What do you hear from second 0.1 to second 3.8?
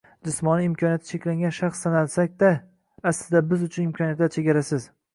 Jismoniy imkoniyati cheklangan shaxs sanalsak-da, aslida, biz